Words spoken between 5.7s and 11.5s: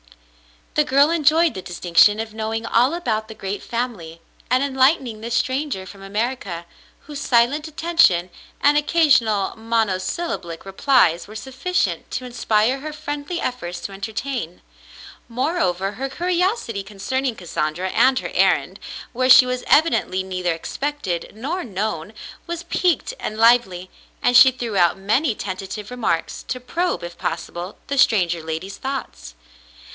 from America, whose silent attention and occasional monosyllablic replies were